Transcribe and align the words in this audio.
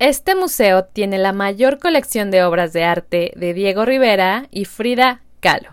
Este 0.00 0.36
museo 0.36 0.84
tiene 0.84 1.18
la 1.18 1.32
mayor 1.32 1.80
colección 1.80 2.30
de 2.30 2.44
obras 2.44 2.72
de 2.72 2.84
arte 2.84 3.32
de 3.34 3.52
Diego 3.52 3.84
Rivera 3.84 4.46
y 4.52 4.64
Frida 4.64 5.22
Kahlo. 5.40 5.70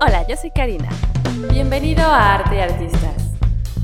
Hola, 0.00 0.24
yo 0.28 0.36
soy 0.36 0.52
Karina. 0.52 0.88
Bienvenido 1.50 2.04
a 2.04 2.36
Arte 2.36 2.54
y 2.54 2.60
Artistas, 2.60 3.32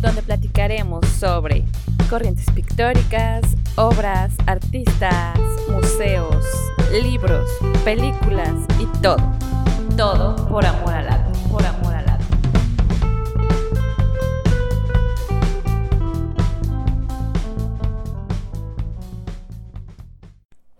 donde 0.00 0.22
platicaremos 0.22 1.04
sobre 1.18 1.64
corrientes 2.08 2.46
pictóricas, 2.54 3.42
obras, 3.74 4.34
artistas, 4.46 5.36
museos, 5.68 6.46
libros, 6.92 7.50
películas 7.84 8.52
y 8.78 8.86
todo. 9.02 9.16
Todo 9.96 10.36
por 10.48 10.64
amor 10.64 10.94
al 10.94 11.08
arte, 11.08 11.38
por 11.50 11.66
amor 11.66 11.93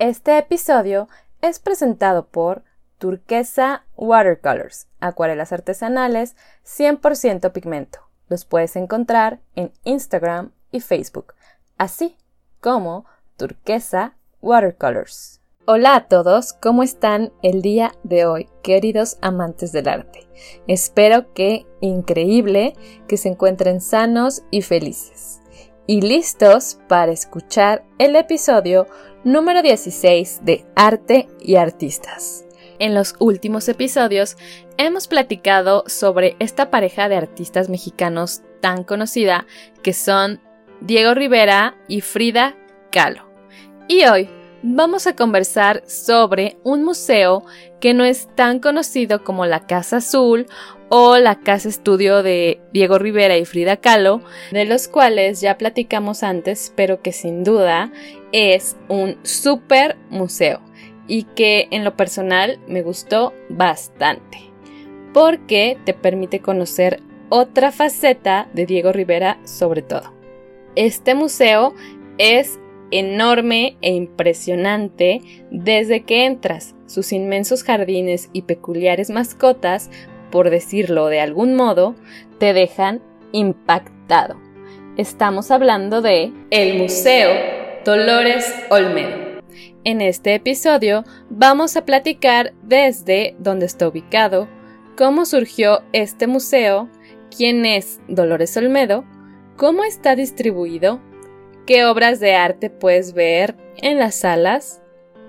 Este 0.01 0.37
episodio 0.37 1.09
es 1.41 1.61
presentado 1.61 2.27
por 2.27 2.65
Turquesa 2.99 3.85
Watercolors, 3.97 4.89
acuarelas 4.99 5.53
artesanales 5.53 6.35
100% 6.67 7.53
pigmento. 7.53 8.01
Los 8.29 8.45
puedes 8.45 8.75
encontrar 8.75 9.39
en 9.55 9.73
Instagram 9.85 10.51
y 10.73 10.81
Facebook, 10.81 11.35
así 11.79 12.17
como 12.61 13.05
Turquesa 13.37 14.17
Watercolors. 14.43 15.41
Hola 15.65 15.95
a 15.95 16.09
todos, 16.09 16.55
¿cómo 16.55 16.83
están 16.83 17.33
el 17.45 17.63
día 17.63 17.93
de 18.03 18.27
hoy, 18.27 18.49
queridos 18.65 19.17
amantes 19.23 19.71
del 19.71 19.87
arte? 19.87 20.27
Espero 20.67 21.33
que 21.35 21.67
increíble, 21.81 22.75
que 23.07 23.17
se 23.17 23.29
encuentren 23.29 23.81
sanos 23.81 24.43
y 24.51 24.63
felices. 24.63 25.41
Y 25.87 26.01
listos 26.01 26.81
para 26.89 27.13
escuchar 27.13 27.85
el 27.99 28.17
episodio 28.17 28.87
número 29.25 29.63
16 29.63 30.41
de 30.45 30.67
Arte 30.77 31.29
y 31.41 31.57
Artistas. 31.57 32.45
En 32.79 32.95
los 32.95 33.15
últimos 33.19 33.69
episodios 33.69 34.37
hemos 34.77 35.09
platicado 35.09 35.85
sobre 35.87 36.37
esta 36.41 36.71
pareja 36.71 37.09
de 37.09 37.17
artistas 37.17 37.69
mexicanos 37.69 38.43
tan 38.61 38.85
conocida 38.85 39.47
que 39.83 39.95
son 39.95 40.41
Diego 40.81 41.15
Rivera 41.15 41.77
y 41.89 42.03
Frida 42.03 42.57
Kahlo. 42.91 43.27
Y 43.89 44.05
hoy 44.05 44.29
vamos 44.63 45.07
a 45.07 45.15
conversar 45.15 45.83
sobre 45.87 46.59
un 46.63 46.85
museo 46.85 47.45
que 47.81 47.95
no 47.95 48.05
es 48.05 48.29
tan 48.35 48.61
conocido 48.61 49.25
como 49.25 49.47
la 49.47 49.67
Casa 49.67 49.99
Azul 49.99 50.47
o 50.89 51.19
la 51.19 51.41
Casa 51.41 51.69
Estudio 51.69 52.23
de 52.23 52.61
Diego 52.73 52.99
Rivera 52.99 53.37
y 53.37 53.45
Frida 53.45 53.77
Kahlo, 53.77 54.23
de 54.53 54.65
los 54.65 54.89
cuales 54.89 55.41
ya 55.41 55.59
platicamos 55.59 56.23
antes, 56.23 56.73
pero 56.77 57.03
que 57.03 57.13
sin 57.13 57.45
duda 57.45 57.93
es 58.35 58.77
un 58.89 59.17
super 59.23 59.97
museo 60.11 60.61
y 61.07 61.23
que 61.23 61.69
en 61.71 61.85
lo 61.85 61.97
personal 61.97 62.59
me 62.67 62.83
gustó 62.83 63.33
bastante, 63.49 64.39
porque 65.13 65.79
te 65.85 65.95
permite 65.95 66.41
conocer 66.41 67.01
otra 67.29 67.71
faceta 67.71 68.49
de 68.53 68.67
Diego 68.67 68.93
Rivera 68.93 69.39
sobre 69.45 69.83
todo. 69.83 70.13
Este 70.75 71.15
museo 71.15 71.75
es 72.19 72.59
enorme 72.91 73.77
e 73.83 73.93
impresionante 73.93 75.21
desde 75.53 76.03
que 76.03 76.25
entras. 76.25 76.75
Sus 76.87 77.13
inmensos 77.13 77.63
jardines 77.63 78.31
y 78.33 78.43
peculiares 78.43 79.11
mascotas, 79.11 79.91
por 80.33 80.51
decirlo 80.51 81.07
de 81.07 81.21
algún 81.21 81.55
modo, 81.55 81.95
te 82.41 82.53
dejan 82.53 83.01
impactado. 83.31 84.41
Estamos 84.97 85.53
hablando 85.53 86.03
de 86.03 86.33
el 86.51 86.79
Museo 86.79 87.64
Dolores 87.85 88.51
Olmedo. 88.71 89.43
En 89.85 90.01
este 90.01 90.35
episodio 90.35 91.05
vamos 91.29 91.77
a 91.77 91.85
platicar 91.85 92.55
desde 92.63 93.37
dónde 93.39 93.67
está 93.67 93.87
ubicado, 93.87 94.49
cómo 94.97 95.27
surgió 95.27 95.83
este 95.93 96.27
museo, 96.27 96.89
quién 97.37 97.67
es 97.67 98.01
Dolores 98.09 98.57
Olmedo, 98.57 99.05
cómo 99.59 99.85
está 99.85 100.17
distribuido, 100.17 101.03
qué 101.67 101.85
obras 101.85 102.21
de 102.21 102.35
arte 102.35 102.71
puedes 102.71 103.13
ver 103.13 103.55
en 103.77 103.99
las 103.99 104.15
salas 104.15 104.81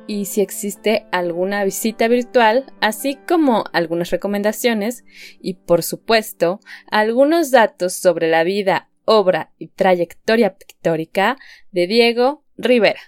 y 0.08 0.24
si 0.24 0.40
existe 0.40 1.08
alguna 1.12 1.66
visita 1.66 2.08
virtual, 2.08 2.72
así 2.80 3.18
como 3.28 3.66
algunas 3.74 4.12
recomendaciones 4.12 5.04
y 5.42 5.56
por 5.56 5.84
supuesto 5.84 6.62
algunos 6.90 7.52
datos 7.52 7.96
sobre 7.96 8.30
la 8.30 8.46
vida, 8.46 8.90
obra 9.06 9.54
y 9.58 9.68
trayectoria 9.68 10.56
pictórica 10.56 11.38
de 11.72 11.88
Diego 11.88 12.44
Rivera. 12.58 13.02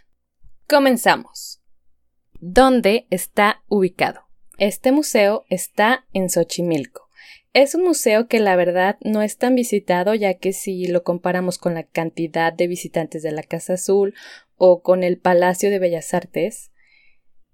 Comenzamos. 0.68 1.62
¿Dónde 2.40 3.08
está 3.09 3.63
ubicado? 3.68 4.22
Este 4.57 4.91
museo 4.91 5.46
está 5.50 6.06
en 6.13 6.30
Xochimilco 6.30 7.07
es 7.59 7.74
un 7.74 7.84
museo 7.84 8.28
que 8.28 8.40
la 8.40 8.56
verdad 8.56 8.97
no 9.02 9.24
es 9.24 9.38
tan 9.38 9.56
visitado 9.56 10.13
ya 10.13 10.36
que 10.36 10.53
si 10.53 10.86
lo 10.86 11.03
comparamos 11.03 11.57
con 11.57 11.74
la 11.74 11.81
cantidad 11.81 12.53
de 12.53 12.68
visitantes 12.68 13.24
de 13.24 13.31
la 13.31 13.41
Casa 13.41 13.74
Azul 13.74 14.13
o 14.57 14.84
con 14.84 15.03
el 15.03 15.18
Palacio 15.18 15.72
de 15.72 15.80
Bellas 15.80 16.13
Artes, 16.13 16.72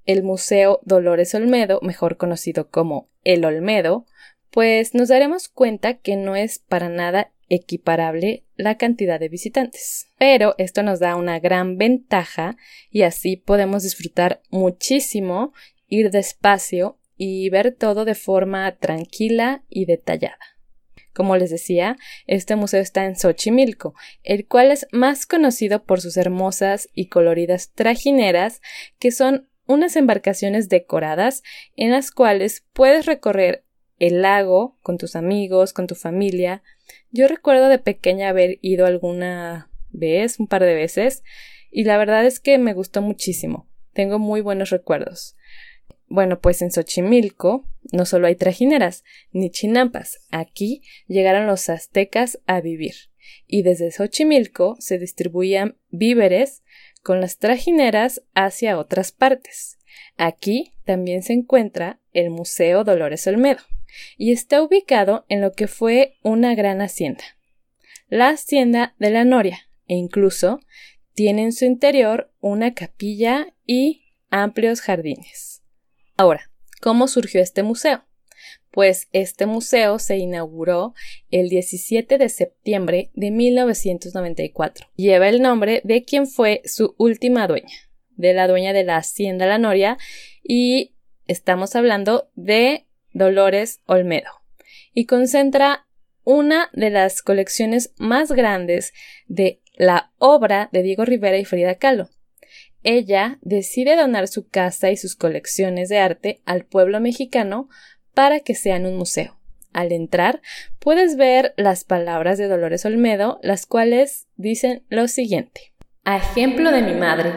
el 0.06 0.22
Museo 0.22 0.82
Dolores 0.84 1.34
Olmedo, 1.36 1.80
mejor 1.82 2.18
conocido 2.18 2.70
como 2.70 3.10
El 3.24 3.46
Olmedo, 3.46 4.06
pues 4.52 4.94
nos 4.94 5.08
daremos 5.08 5.48
cuenta 5.48 5.94
que 5.94 6.18
no 6.18 6.36
es 6.36 6.60
para 6.60 6.90
nada 6.90 7.32
equiparable 7.54 8.46
la 8.56 8.78
cantidad 8.78 9.20
de 9.20 9.30
visitantes. 9.30 10.08
Pero 10.18 10.56
esto 10.58 10.84
nos 10.84 11.00
da 11.00 11.16
una 11.16 11.40
gran 11.40 11.78
ventaja 11.78 12.58
y 12.90 13.04
así 13.04 13.38
podemos 13.38 13.84
disfrutar 13.84 14.42
muchísimo, 14.50 15.54
ir 15.88 16.10
despacio 16.10 16.98
y 17.16 17.50
ver 17.50 17.76
todo 17.76 18.06
de 18.06 18.16
forma 18.16 18.76
tranquila 18.78 19.64
y 19.70 19.86
detallada. 19.86 20.40
Como 21.14 21.38
les 21.38 21.52
decía, 21.52 21.96
este 22.26 22.56
museo 22.56 22.82
está 22.82 23.06
en 23.06 23.16
Xochimilco, 23.16 23.94
el 24.24 24.48
cual 24.48 24.72
es 24.72 24.88
más 24.92 25.28
conocido 25.28 25.84
por 25.84 26.02
sus 26.02 26.18
hermosas 26.18 26.90
y 26.96 27.06
coloridas 27.06 27.72
trajineras, 27.76 28.62
que 28.98 29.12
son 29.12 29.48
unas 29.68 29.96
embarcaciones 29.96 30.70
decoradas 30.70 31.44
en 31.76 31.92
las 31.92 32.10
cuales 32.10 32.66
puedes 32.74 33.06
recorrer 33.06 33.64
el 34.00 34.22
lago 34.22 34.78
con 34.82 34.98
tus 34.98 35.16
amigos, 35.16 35.72
con 35.72 35.88
tu 35.88 35.96
familia. 35.96 36.64
Yo 37.12 37.28
recuerdo 37.28 37.70
de 37.70 37.80
pequeña 37.80 38.30
haber 38.30 38.60
ido 38.62 38.86
alguna 38.86 39.70
vez, 39.92 40.40
un 40.40 40.48
par 40.48 40.64
de 40.64 40.76
veces, 40.76 41.24
y 41.72 41.84
la 41.84 41.98
verdad 41.98 42.26
es 42.26 42.40
que 42.40 42.58
me 42.58 42.74
gustó 42.74 43.02
muchísimo. 43.02 43.70
Tengo 43.94 44.20
muy 44.20 44.42
buenos 44.42 44.70
recuerdos. 44.70 45.36
Bueno, 46.08 46.40
pues 46.42 46.62
en 46.62 46.72
Xochimilco 46.72 47.68
no 47.92 48.06
solo 48.06 48.28
hay 48.28 48.36
trajineras 48.36 49.04
ni 49.32 49.50
chinampas, 49.50 50.20
aquí 50.32 50.84
llegaron 51.08 51.48
los 51.48 51.70
aztecas 51.70 52.40
a 52.46 52.62
vivir 52.62 52.94
y 53.48 53.64
desde 53.64 53.92
Xochimilco 53.92 54.76
se 54.80 55.00
distribuían 55.00 55.78
víveres 55.90 56.64
con 57.02 57.22
las 57.22 57.38
trajineras 57.38 58.22
hacia 58.34 58.78
otras 58.78 59.12
partes. 59.12 59.78
Aquí 60.18 60.74
también 60.86 61.24
se 61.24 61.34
encuentra 61.34 62.00
el 62.14 62.30
Museo 62.30 62.84
Dolores 62.84 63.26
Olmedo 63.28 63.62
y 64.18 64.32
está 64.32 64.62
ubicado 64.62 65.26
en 65.30 65.42
lo 65.42 65.54
que 65.54 65.68
fue 65.68 66.18
una 66.22 66.56
gran 66.56 66.82
hacienda, 66.82 67.24
la 68.08 68.30
hacienda 68.30 68.96
de 69.00 69.10
la 69.10 69.26
Noria, 69.26 69.68
e 69.88 69.96
incluso 69.96 70.60
tiene 71.14 71.44
en 71.44 71.52
su 71.52 71.66
interior 71.66 72.32
una 72.40 72.74
capilla 72.74 73.54
y 73.66 74.04
amplios 74.30 74.82
jardines. 74.82 75.64
Ahora, 76.18 76.52
¿cómo 76.82 77.08
surgió 77.08 77.42
este 77.42 77.64
museo? 77.64 78.04
Pues 78.72 79.08
este 79.14 79.46
museo 79.46 80.00
se 80.00 80.18
inauguró 80.18 80.96
el 81.30 81.50
17 81.50 82.18
de 82.18 82.30
septiembre 82.30 83.12
de 83.14 83.30
1994. 83.30 84.88
Lleva 84.96 85.30
el 85.30 85.42
nombre 85.42 85.82
de 85.84 86.04
quien 86.04 86.28
fue 86.28 86.62
su 86.66 86.96
última 86.98 87.48
dueña, 87.48 87.76
de 88.16 88.34
la 88.34 88.48
dueña 88.48 88.74
de 88.74 88.84
la 88.84 88.98
Hacienda 88.98 89.46
La 89.46 89.60
Noria, 89.60 89.98
y 90.44 90.96
estamos 91.28 91.76
hablando 91.76 92.32
de 92.36 92.88
Dolores 93.14 93.82
Olmedo. 93.86 94.30
Y 94.94 95.06
concentra 95.06 95.88
una 96.24 96.70
de 96.74 96.90
las 96.90 97.22
colecciones 97.22 97.94
más 97.98 98.32
grandes 98.32 98.94
de 99.28 99.62
la 99.76 100.12
obra 100.18 100.70
de 100.72 100.84
Diego 100.84 101.06
Rivera 101.06 101.38
y 101.38 101.46
Frida 101.46 101.76
Kahlo 101.76 102.10
ella 102.84 103.40
decide 103.42 103.96
donar 103.96 104.28
su 104.28 104.48
casa 104.48 104.92
y 104.92 104.98
sus 104.98 105.16
colecciones 105.16 105.90
de 105.90 106.00
arte 106.00 106.42
al 106.46 106.66
pueblo 106.66 107.00
mexicano 107.00 107.70
para 108.14 108.42
que 108.42 108.56
sean 108.56 108.86
un 108.86 108.98
museo. 108.98 109.40
Al 109.72 109.92
entrar, 109.92 110.42
puedes 110.80 111.16
ver 111.16 111.54
las 111.58 111.84
palabras 111.84 112.38
de 112.38 112.48
Dolores 112.48 112.86
Olmedo, 112.86 113.40
las 113.42 113.66
cuales 113.66 114.28
dicen 114.36 114.84
lo 114.90 115.08
siguiente. 115.08 115.74
A 116.04 116.18
ejemplo 116.18 116.72
de 116.72 116.82
mi 116.84 116.94
madre, 116.94 117.32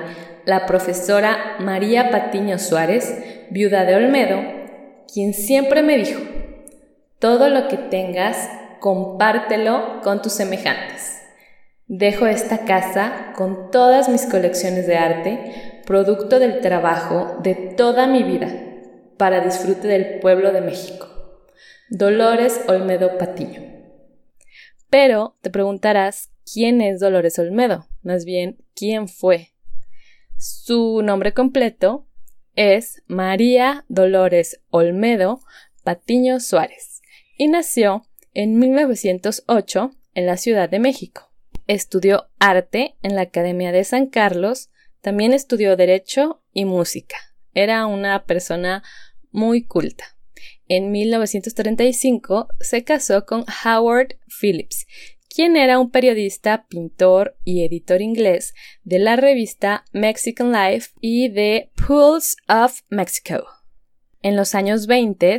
la 0.44 0.67
profesora 0.67 1.56
María 1.61 2.11
Patiño 2.11 2.58
Suárez, 2.58 3.14
viuda 3.50 3.84
de 3.84 3.94
Olmedo, 3.94 4.65
quien 5.12 5.35
siempre 5.35 5.82
me 5.82 5.97
dijo, 5.99 6.20
todo 7.19 7.49
lo 7.49 7.69
que 7.69 7.76
tengas, 7.76 8.49
compártelo 8.81 10.00
con 10.03 10.23
tus 10.23 10.32
semejantes. 10.32 11.23
Dejo 11.87 12.26
esta 12.26 12.64
casa 12.64 13.32
con 13.37 13.70
todas 13.70 14.08
mis 14.08 14.26
colecciones 14.26 14.87
de 14.87 14.97
arte, 14.97 15.82
producto 15.87 16.38
del 16.38 16.61
trabajo 16.61 17.37
de 17.43 17.55
toda 17.55 18.06
mi 18.06 18.23
vida, 18.23 18.49
para 19.17 19.41
disfrute 19.41 19.88
del 19.88 20.19
pueblo 20.19 20.53
de 20.53 20.61
México. 20.61 21.08
Dolores 21.88 22.61
Olmedo 22.67 23.17
Patiño. 23.19 23.62
Pero 24.91 25.37
te 25.41 25.50
preguntarás, 25.50 26.31
¿quién 26.53 26.81
es 26.81 27.00
Dolores 27.00 27.38
Olmedo? 27.38 27.87
Más 28.03 28.25
bien, 28.25 28.58
¿quién 28.75 29.08
fue? 29.08 29.53
Su 30.37 31.03
nombre 31.03 31.32
completo 31.32 32.06
es 32.56 33.03
María 33.06 33.85
Dolores 33.88 34.61
Olmedo 34.70 35.41
Patiño 35.85 36.41
Suárez 36.41 37.03
y 37.37 37.49
nació 37.49 38.06
en 38.35 38.58
1908 38.58 39.93
en 40.14 40.26
la 40.26 40.37
Ciudad 40.38 40.69
de 40.69 40.79
México. 40.79 41.31
Estudió 41.67 42.29
arte 42.38 42.97
en 43.03 43.14
la 43.14 43.23
Academia 43.23 43.73
de 43.73 43.85
San 43.85 44.06
Carlos, 44.06 44.70
también 45.03 45.32
estudió 45.32 45.76
derecho 45.76 46.43
y 46.53 46.64
música. 46.64 47.17
Era 47.55 47.87
una 47.87 48.25
persona 48.25 48.82
muy 49.31 49.62
culta. 49.64 50.17
En 50.69 50.91
1935 50.91 52.49
se 52.61 52.85
casó 52.85 53.26
con 53.26 53.44
Howard 53.64 54.19
Phillips, 54.41 54.87
quien 55.36 55.58
era 55.58 55.78
un 55.78 55.90
periodista, 55.90 56.66
pintor 56.66 57.36
y 57.44 57.62
editor 57.62 58.00
inglés 58.00 58.54
de 58.84 58.98
la 58.98 59.16
revista 59.16 59.84
Mexican 59.92 60.50
Life 60.50 60.92
y 61.02 61.28
de 61.28 61.70
Pools 61.86 62.38
of 62.48 62.80
Mexico. 62.88 63.44
En 64.22 64.34
los 64.34 64.54
años 64.54 64.86
20, 64.86 65.36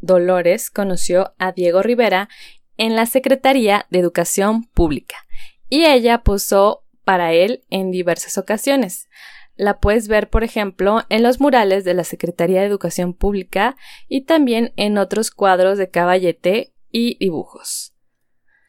Dolores 0.00 0.70
conoció 0.70 1.34
a 1.36 1.52
Diego 1.52 1.82
Rivera 1.82 2.30
en 2.78 2.96
la 2.96 3.04
Secretaría 3.04 3.84
de 3.90 3.98
Educación 3.98 4.64
Pública 4.64 5.16
y 5.68 5.84
ella 5.84 6.22
posó 6.22 6.86
para 7.04 7.34
él 7.34 7.64
en 7.68 7.90
diversas 7.90 8.38
ocasiones. 8.38 9.10
La 9.56 9.78
puedes 9.78 10.08
ver, 10.08 10.30
por 10.30 10.42
ejemplo, 10.42 11.02
en 11.10 11.22
los 11.22 11.38
murales 11.38 11.84
de 11.84 11.92
la 11.92 12.04
Secretaría 12.04 12.60
de 12.60 12.66
Educación 12.66 13.12
Pública 13.12 13.76
y 14.08 14.22
también 14.22 14.72
en 14.76 14.96
otros 14.96 15.30
cuadros 15.30 15.76
de 15.76 15.90
caballete 15.90 16.72
y 16.90 17.18
dibujos. 17.18 17.93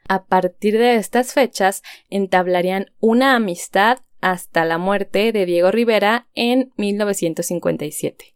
A 0.07 0.25
partir 0.25 0.77
de 0.77 0.95
estas 0.95 1.33
fechas 1.33 1.81
entablarían 2.09 2.91
una 2.99 3.35
amistad 3.35 3.99
hasta 4.21 4.65
la 4.65 4.77
muerte 4.77 5.31
de 5.31 5.45
Diego 5.45 5.71
Rivera 5.71 6.27
en 6.35 6.71
1957. 6.77 8.35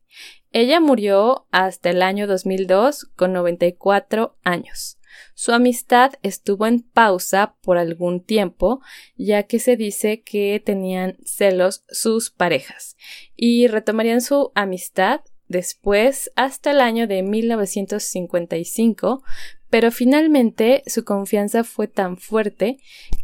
Ella 0.51 0.79
murió 0.79 1.45
hasta 1.51 1.91
el 1.91 2.01
año 2.01 2.25
2002 2.25 3.05
con 3.15 3.33
94 3.33 4.35
años. 4.43 4.97
Su 5.35 5.51
amistad 5.51 6.13
estuvo 6.23 6.65
en 6.65 6.81
pausa 6.81 7.55
por 7.61 7.77
algún 7.77 8.23
tiempo, 8.23 8.81
ya 9.15 9.43
que 9.43 9.59
se 9.59 9.77
dice 9.77 10.21
que 10.21 10.59
tenían 10.63 11.17
celos 11.23 11.83
sus 11.89 12.31
parejas, 12.31 12.97
y 13.35 13.67
retomarían 13.67 14.21
su 14.21 14.51
amistad 14.55 15.21
después 15.47 16.31
hasta 16.35 16.71
el 16.71 16.81
año 16.81 17.05
de 17.07 17.21
1955, 17.23 19.23
pero 19.69 19.91
finalmente 19.91 20.83
su 20.87 21.03
confianza 21.03 21.63
fue 21.63 21.87
tan 21.87 22.17
fuerte 22.17 22.77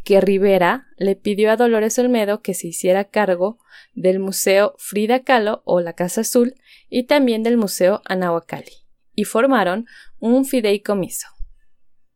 que 0.03 0.21
Rivera 0.21 0.87
le 0.97 1.15
pidió 1.15 1.51
a 1.51 1.55
Dolores 1.55 1.97
Olmedo 1.97 2.41
que 2.41 2.53
se 2.53 2.67
hiciera 2.67 3.05
cargo 3.05 3.57
del 3.93 4.19
Museo 4.19 4.75
Frida 4.77 5.23
Kahlo 5.23 5.61
o 5.65 5.81
la 5.81 5.93
Casa 5.93 6.21
Azul 6.21 6.55
y 6.89 7.03
también 7.03 7.43
del 7.43 7.57
Museo 7.57 8.01
Anahuacalli, 8.05 8.85
y 9.15 9.23
formaron 9.23 9.87
un 10.19 10.45
fideicomiso. 10.45 11.27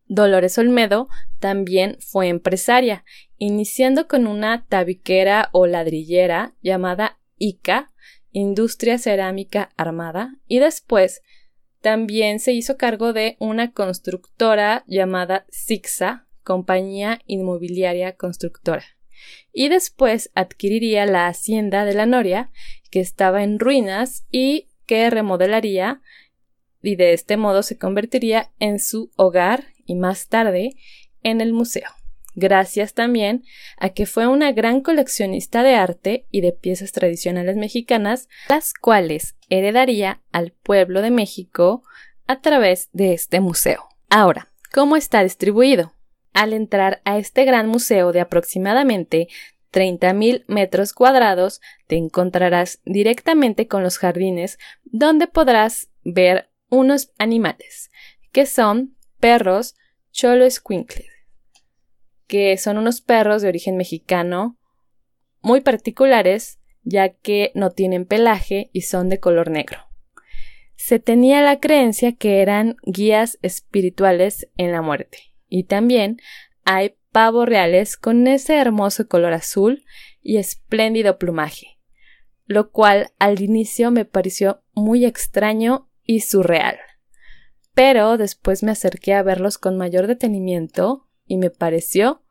Dolores 0.05 0.57
Olmedo 0.57 1.07
también 1.39 1.97
fue 1.99 2.27
empresaria, 2.27 3.05
iniciando 3.37 4.07
con 4.07 4.27
una 4.27 4.65
tabiquera 4.67 5.49
o 5.51 5.67
ladrillera 5.67 6.55
llamada 6.61 7.19
ICA, 7.37 7.91
Industria 8.31 8.97
Cerámica 8.97 9.71
Armada, 9.77 10.35
y 10.47 10.59
después 10.59 11.21
también 11.81 12.39
se 12.39 12.53
hizo 12.53 12.77
cargo 12.77 13.13
de 13.13 13.35
una 13.39 13.71
constructora 13.71 14.83
llamada 14.87 15.45
Sixa, 15.49 16.27
Compañía 16.43 17.21
Inmobiliaria 17.25 18.15
Constructora. 18.15 18.83
Y 19.53 19.69
después 19.69 20.31
adquiriría 20.35 21.05
la 21.05 21.27
hacienda 21.27 21.85
de 21.85 21.93
la 21.93 22.05
Noria, 22.05 22.51
que 22.89 22.99
estaba 22.99 23.43
en 23.43 23.59
ruinas 23.59 24.25
y 24.31 24.69
que 24.85 25.09
remodelaría 25.09 26.01
y 26.81 26.95
de 26.95 27.13
este 27.13 27.37
modo 27.37 27.63
se 27.63 27.77
convertiría 27.77 28.51
en 28.59 28.79
su 28.79 29.11
hogar 29.15 29.65
y 29.85 29.95
más 29.95 30.27
tarde 30.27 30.75
en 31.23 31.41
el 31.41 31.53
museo. 31.53 31.98
Gracias 32.39 32.93
también 32.93 33.43
a 33.77 33.89
que 33.89 34.05
fue 34.05 34.25
una 34.25 34.53
gran 34.53 34.79
coleccionista 34.79 35.61
de 35.61 35.75
arte 35.75 36.25
y 36.31 36.39
de 36.39 36.53
piezas 36.53 36.93
tradicionales 36.93 37.57
mexicanas, 37.57 38.29
las 38.47 38.73
cuales 38.73 39.35
heredaría 39.49 40.21
al 40.31 40.53
pueblo 40.53 41.01
de 41.01 41.11
México 41.11 41.83
a 42.27 42.39
través 42.39 42.87
de 42.93 43.13
este 43.13 43.41
museo. 43.41 43.89
Ahora, 44.09 44.53
¿cómo 44.73 44.95
está 44.95 45.21
distribuido? 45.21 45.93
Al 46.31 46.53
entrar 46.53 47.01
a 47.03 47.17
este 47.17 47.43
gran 47.43 47.67
museo 47.67 48.13
de 48.13 48.21
aproximadamente 48.21 49.27
30.000 49.73 50.45
metros 50.47 50.93
cuadrados, 50.93 51.59
te 51.87 51.97
encontrarás 51.97 52.79
directamente 52.85 53.67
con 53.67 53.83
los 53.83 53.97
jardines 53.97 54.59
donde 54.85 55.27
podrás 55.27 55.89
ver 56.05 56.49
unos 56.69 57.11
animales, 57.17 57.91
que 58.31 58.45
son 58.45 58.95
perros 59.19 59.75
cholo 60.11 60.45
escuincle, 60.45 61.05
que 62.29 62.55
son 62.57 62.77
unos 62.77 63.01
perros 63.01 63.41
de 63.41 63.49
origen 63.49 63.75
mexicano 63.75 64.57
muy 65.41 65.61
particulares, 65.61 66.59
ya 66.83 67.09
que 67.09 67.51
no 67.55 67.71
tienen 67.71 68.05
pelaje 68.05 68.69
y 68.71 68.81
son 68.81 69.09
de 69.09 69.19
color 69.19 69.49
negro. 69.49 69.79
Se 70.75 70.99
tenía 70.99 71.41
la 71.41 71.59
creencia 71.59 72.13
que 72.13 72.41
eran 72.41 72.77
guías 72.83 73.39
espirituales 73.41 74.47
en 74.57 74.71
la 74.71 74.81
muerte, 74.81 75.17
y 75.47 75.63
también 75.63 76.17
hay 76.63 76.95
pavos 77.11 77.49
reales 77.49 77.97
con 77.97 78.27
ese 78.27 78.57
hermoso 78.57 79.07
color 79.07 79.33
azul 79.33 79.83
y 80.21 80.37
espléndido 80.37 81.17
plumaje, 81.17 81.79
lo 82.45 82.69
cual 82.69 83.09
al 83.17 83.41
inicio 83.41 83.89
me 83.89 84.05
pareció 84.05 84.61
muy 84.73 85.03
extraño 85.05 85.89
y 86.03 86.19
surreal 86.19 86.77
pero 87.79 88.17
después 88.17 88.61
me 88.61 88.71
acerqué 88.71 89.13
a 89.13 89.23
verlos 89.23 89.57
con 89.57 89.77
mayor 89.77 90.07
detenimiento 90.07 91.07
y 91.29 91.37
me 91.37 91.49
pareció 91.49 92.21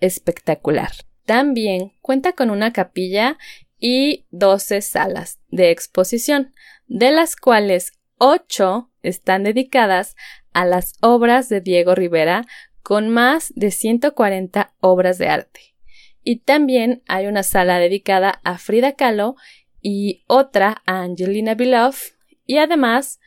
espectacular. 0.00 0.90
También 1.24 1.92
cuenta 2.00 2.32
con 2.32 2.50
una 2.50 2.72
capilla 2.72 3.38
y 3.78 4.26
12 4.30 4.80
salas 4.80 5.38
de 5.48 5.70
exposición, 5.70 6.52
de 6.88 7.12
las 7.12 7.36
cuales 7.36 7.92
8 8.18 8.90
están 9.02 9.44
dedicadas 9.44 10.16
a 10.52 10.64
las 10.64 10.94
obras 11.00 11.48
de 11.48 11.60
Diego 11.60 11.94
Rivera 11.94 12.46
con 12.82 13.10
más 13.10 13.52
de 13.54 13.70
140 13.70 14.74
obras 14.80 15.18
de 15.18 15.28
arte. 15.28 15.60
Y 16.22 16.40
también 16.40 17.02
hay 17.06 17.26
una 17.26 17.42
sala 17.42 17.78
dedicada 17.78 18.40
a 18.42 18.58
Frida 18.58 18.92
Kahlo 18.92 19.36
y 19.82 20.24
otra 20.26 20.82
a 20.86 21.02
Angelina 21.02 21.54
Beloff 21.54 22.12
y 22.46 22.58
además 22.58 23.20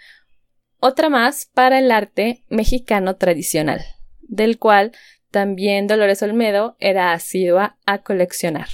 otra 0.79 1.09
más 1.09 1.45
para 1.45 1.79
el 1.79 1.91
arte 1.91 2.43
mexicano 2.49 3.17
tradicional, 3.17 3.81
del 4.21 4.57
cual 4.57 4.93
también 5.31 5.87
Dolores 5.87 6.21
Olmedo 6.23 6.75
era 6.79 7.13
asidua 7.13 7.77
a 7.85 7.99
coleccionar. 7.99 8.67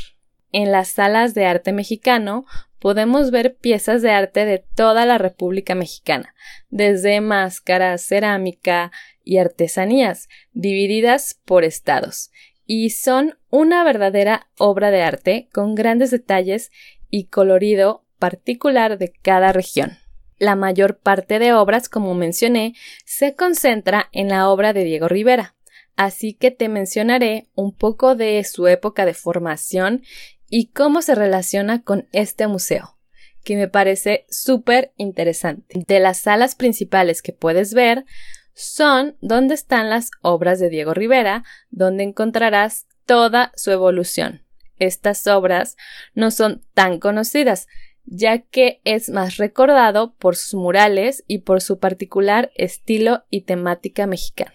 En 0.51 0.71
las 0.71 0.89
salas 0.89 1.33
de 1.33 1.45
arte 1.45 1.73
mexicano 1.73 2.45
podemos 2.79 3.31
ver 3.31 3.57
piezas 3.57 4.01
de 4.01 4.11
arte 4.11 4.45
de 4.45 4.59
toda 4.59 5.05
la 5.05 5.17
República 5.17 5.75
Mexicana, 5.75 6.33
desde 6.69 7.19
máscaras, 7.19 8.03
cerámica 8.03 8.91
y 9.23 9.39
artesanías, 9.39 10.29
divididas 10.53 11.39
por 11.45 11.63
estados, 11.63 12.31
y 12.65 12.91
son 12.91 13.37
una 13.49 13.83
verdadera 13.83 14.47
obra 14.57 14.91
de 14.91 15.01
arte 15.01 15.49
con 15.51 15.75
grandes 15.75 16.11
detalles 16.11 16.71
y 17.09 17.25
colorido 17.25 18.05
particular 18.19 18.97
de 18.97 19.11
cada 19.11 19.51
región. 19.51 19.97
La 20.37 20.55
mayor 20.55 20.99
parte 20.99 21.39
de 21.39 21.53
obras, 21.53 21.89
como 21.89 22.13
mencioné, 22.13 22.73
se 23.05 23.35
concentra 23.35 24.09
en 24.11 24.29
la 24.29 24.49
obra 24.49 24.73
de 24.73 24.83
Diego 24.83 25.07
Rivera, 25.07 25.54
así 25.95 26.33
que 26.33 26.51
te 26.51 26.69
mencionaré 26.69 27.47
un 27.55 27.73
poco 27.73 28.15
de 28.15 28.43
su 28.43 28.67
época 28.67 29.05
de 29.05 29.13
formación 29.13 30.03
y 30.49 30.67
cómo 30.67 31.01
se 31.01 31.15
relaciona 31.15 31.81
con 31.81 32.07
este 32.11 32.47
museo, 32.47 32.97
que 33.43 33.55
me 33.55 33.67
parece 33.67 34.25
súper 34.29 34.93
interesante. 34.97 35.83
De 35.87 35.99
las 35.99 36.19
salas 36.19 36.55
principales 36.55 37.21
que 37.21 37.33
puedes 37.33 37.73
ver 37.73 38.05
son 38.53 39.17
donde 39.21 39.53
están 39.53 39.89
las 39.89 40.11
obras 40.21 40.59
de 40.59 40.69
Diego 40.69 40.93
Rivera, 40.93 41.43
donde 41.69 42.03
encontrarás 42.03 42.87
toda 43.05 43.51
su 43.55 43.71
evolución. 43.71 44.43
Estas 44.77 45.25
obras 45.27 45.77
no 46.13 46.31
son 46.31 46.63
tan 46.73 46.99
conocidas, 46.99 47.67
ya 48.05 48.39
que 48.39 48.81
es 48.83 49.09
más 49.09 49.37
recordado 49.37 50.15
por 50.15 50.35
sus 50.35 50.53
murales 50.53 51.23
y 51.27 51.39
por 51.39 51.61
su 51.61 51.79
particular 51.79 52.51
estilo 52.55 53.25
y 53.29 53.41
temática 53.41 54.05
mexicana. 54.05 54.53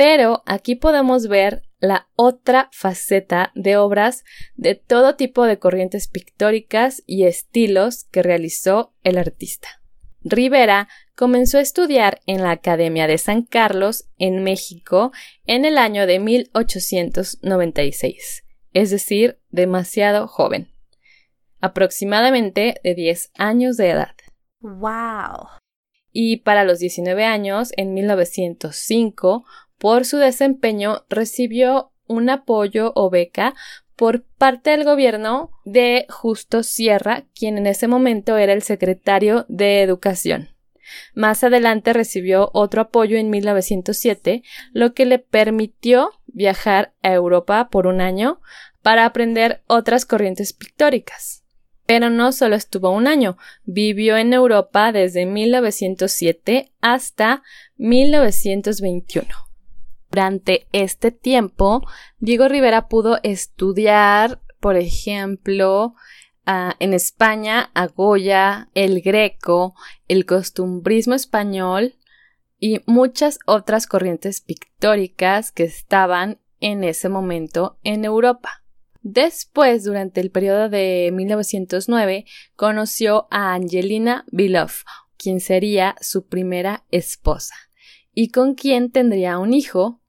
Pero 0.00 0.42
aquí 0.46 0.76
podemos 0.76 1.28
ver 1.28 1.62
la 1.78 2.08
otra 2.16 2.70
faceta 2.72 3.52
de 3.54 3.76
obras 3.76 4.24
de 4.54 4.74
todo 4.74 5.14
tipo 5.14 5.44
de 5.44 5.58
corrientes 5.58 6.08
pictóricas 6.08 7.02
y 7.04 7.24
estilos 7.24 8.04
que 8.04 8.22
realizó 8.22 8.94
el 9.04 9.18
artista. 9.18 9.68
Rivera 10.22 10.88
comenzó 11.14 11.58
a 11.58 11.60
estudiar 11.60 12.22
en 12.24 12.40
la 12.40 12.52
Academia 12.52 13.06
de 13.06 13.18
San 13.18 13.42
Carlos 13.42 14.08
en 14.16 14.42
México 14.42 15.12
en 15.44 15.66
el 15.66 15.76
año 15.76 16.06
de 16.06 16.18
1896, 16.18 18.44
es 18.72 18.90
decir, 18.90 19.38
demasiado 19.50 20.28
joven, 20.28 20.72
aproximadamente 21.60 22.76
de 22.82 22.94
10 22.94 23.32
años 23.36 23.76
de 23.76 23.90
edad. 23.90 24.14
¡Wow! 24.60 25.46
Y 26.10 26.38
para 26.38 26.64
los 26.64 26.78
19 26.78 27.22
años, 27.26 27.74
en 27.76 27.92
1905, 27.92 29.44
por 29.80 30.04
su 30.04 30.18
desempeño 30.18 31.06
recibió 31.08 31.90
un 32.06 32.28
apoyo 32.28 32.92
o 32.94 33.08
beca 33.08 33.54
por 33.96 34.22
parte 34.22 34.70
del 34.70 34.84
gobierno 34.84 35.50
de 35.64 36.04
Justo 36.10 36.62
Sierra, 36.62 37.24
quien 37.34 37.56
en 37.56 37.66
ese 37.66 37.88
momento 37.88 38.36
era 38.36 38.52
el 38.52 38.62
secretario 38.62 39.46
de 39.48 39.82
Educación. 39.82 40.50
Más 41.14 41.44
adelante 41.44 41.94
recibió 41.94 42.50
otro 42.52 42.82
apoyo 42.82 43.16
en 43.16 43.30
1907, 43.30 44.42
lo 44.72 44.92
que 44.92 45.06
le 45.06 45.18
permitió 45.18 46.10
viajar 46.26 46.92
a 47.02 47.14
Europa 47.14 47.70
por 47.70 47.86
un 47.86 48.02
año 48.02 48.40
para 48.82 49.06
aprender 49.06 49.62
otras 49.66 50.04
corrientes 50.04 50.52
pictóricas. 50.52 51.42
Pero 51.86 52.10
no 52.10 52.32
solo 52.32 52.54
estuvo 52.54 52.90
un 52.90 53.06
año, 53.06 53.38
vivió 53.64 54.18
en 54.18 54.34
Europa 54.34 54.92
desde 54.92 55.24
1907 55.24 56.70
hasta 56.82 57.42
1921. 57.78 59.49
Durante 60.10 60.66
este 60.72 61.12
tiempo, 61.12 61.86
Diego 62.18 62.48
Rivera 62.48 62.88
pudo 62.88 63.18
estudiar, 63.22 64.40
por 64.58 64.76
ejemplo, 64.76 65.94
en 66.46 66.94
España 66.94 67.70
a 67.74 67.86
Goya, 67.86 68.70
el 68.74 69.02
greco, 69.02 69.74
el 70.08 70.26
costumbrismo 70.26 71.14
español 71.14 71.94
y 72.58 72.80
muchas 72.86 73.38
otras 73.46 73.86
corrientes 73.86 74.40
pictóricas 74.40 75.52
que 75.52 75.62
estaban 75.62 76.40
en 76.58 76.82
ese 76.82 77.08
momento 77.08 77.78
en 77.84 78.04
Europa. 78.04 78.64
Después, 79.02 79.84
durante 79.84 80.20
el 80.20 80.30
periodo 80.30 80.68
de 80.68 81.10
1909, 81.12 82.26
conoció 82.56 83.28
a 83.30 83.54
Angelina 83.54 84.24
Beloff, 84.30 84.82
quien 85.16 85.40
sería 85.40 85.94
su 86.00 86.26
primera 86.26 86.84
esposa, 86.90 87.54
y 88.12 88.28
con 88.28 88.54
quien 88.54 88.90
tendría 88.90 89.38
un 89.38 89.54
hijo 89.54 89.99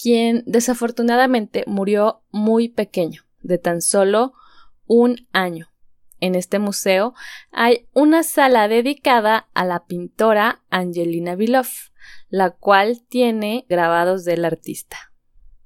quien 0.00 0.42
desafortunadamente 0.46 1.64
murió 1.66 2.22
muy 2.30 2.68
pequeño, 2.68 3.22
de 3.42 3.58
tan 3.58 3.82
solo 3.82 4.32
un 4.86 5.26
año. 5.32 5.68
En 6.20 6.34
este 6.34 6.58
museo 6.58 7.14
hay 7.52 7.86
una 7.92 8.22
sala 8.22 8.68
dedicada 8.68 9.48
a 9.54 9.64
la 9.64 9.86
pintora 9.86 10.62
Angelina 10.70 11.36
Beloff, 11.36 11.90
la 12.28 12.50
cual 12.50 13.02
tiene 13.08 13.66
grabados 13.68 14.24
del 14.24 14.44
artista. 14.44 15.12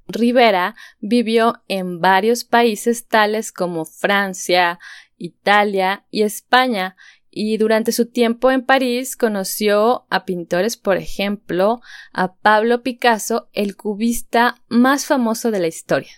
Rivera 0.08 0.74
vivió 1.00 1.62
en 1.68 2.00
varios 2.00 2.44
países 2.44 3.06
tales 3.06 3.52
como 3.52 3.84
Francia, 3.84 4.78
Italia 5.16 6.04
y 6.10 6.22
España, 6.22 6.96
y 7.34 7.56
durante 7.56 7.92
su 7.92 8.06
tiempo 8.06 8.50
en 8.50 8.62
París 8.62 9.16
conoció 9.16 10.06
a 10.10 10.26
pintores, 10.26 10.76
por 10.76 10.98
ejemplo, 10.98 11.80
a 12.12 12.34
Pablo 12.34 12.82
Picasso, 12.82 13.48
el 13.54 13.74
cubista 13.74 14.60
más 14.68 15.06
famoso 15.06 15.50
de 15.50 15.58
la 15.58 15.66
historia. 15.66 16.12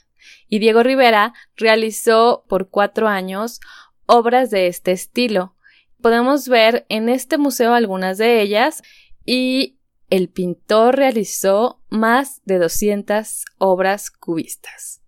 Y 0.48 0.58
Diego 0.58 0.82
Rivera 0.82 1.32
realizó 1.56 2.44
por 2.48 2.68
cuatro 2.68 3.06
años 3.06 3.60
obras 4.06 4.50
de 4.50 4.66
este 4.66 4.90
estilo. 4.90 5.54
Podemos 6.02 6.48
ver 6.48 6.84
en 6.88 7.08
este 7.08 7.38
museo 7.38 7.74
algunas 7.74 8.18
de 8.18 8.42
ellas 8.42 8.82
y 9.24 9.78
el 10.10 10.28
pintor 10.28 10.96
realizó 10.96 11.80
más 11.90 12.42
de 12.44 12.58
200 12.58 13.44
obras 13.58 14.10
cubistas. 14.10 15.03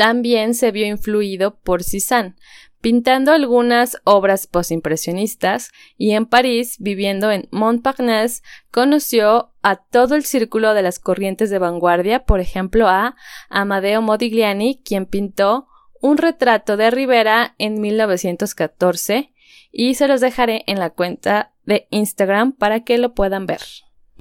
También 0.00 0.54
se 0.54 0.70
vio 0.70 0.86
influido 0.86 1.56
por 1.56 1.82
Cézanne, 1.82 2.34
pintando 2.80 3.32
algunas 3.32 3.98
obras 4.04 4.46
postimpresionistas 4.46 5.72
y 5.98 6.12
en 6.12 6.24
París, 6.24 6.76
viviendo 6.80 7.30
en 7.30 7.48
Montparnasse, 7.50 8.40
conoció 8.70 9.52
a 9.60 9.76
todo 9.76 10.14
el 10.14 10.24
círculo 10.24 10.72
de 10.72 10.80
las 10.80 11.00
corrientes 11.00 11.50
de 11.50 11.58
vanguardia, 11.58 12.24
por 12.24 12.40
ejemplo 12.40 12.88
a 12.88 13.14
Amadeo 13.50 14.00
Modigliani, 14.00 14.80
quien 14.82 15.04
pintó 15.04 15.68
un 16.00 16.16
retrato 16.16 16.78
de 16.78 16.90
Rivera 16.90 17.54
en 17.58 17.78
1914 17.82 19.34
y 19.70 19.96
se 19.96 20.08
los 20.08 20.22
dejaré 20.22 20.64
en 20.66 20.78
la 20.78 20.88
cuenta 20.88 21.52
de 21.66 21.88
Instagram 21.90 22.52
para 22.52 22.84
que 22.84 22.96
lo 22.96 23.12
puedan 23.12 23.44
ver. 23.44 23.60